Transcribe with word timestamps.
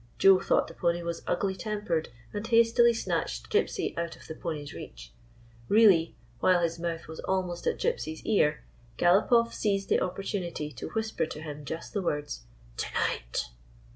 Joe 0.17 0.39
thought 0.39 0.67
the 0.67 0.73
pony 0.73 1.03
was 1.03 1.21
ugly 1.27 1.53
tempered, 1.53 2.09
and 2.33 2.47
hastily 2.47 2.91
snatched 2.91 3.51
Gypsy 3.51 3.95
out 3.95 4.15
of 4.15 4.25
the 4.25 4.33
pony's 4.33 4.73
reach. 4.73 5.13
Really, 5.69 6.15
while 6.39 6.61
his 6.61 6.79
mouth 6.79 7.07
was 7.07 7.19
almost 7.19 7.67
at 7.67 7.77
Gypsy's 7.77 8.25
ear, 8.25 8.63
GalopofF 8.97 9.53
seized 9.53 9.89
the 9.89 9.99
oppor 9.99 10.23
tunity 10.23 10.75
to 10.75 10.89
whisper 10.89 11.27
to 11.27 11.39
him 11.41 11.65
just 11.65 11.93
the 11.93 12.01
words:" 12.01 12.45
To 12.77 12.87
night! 12.95 13.49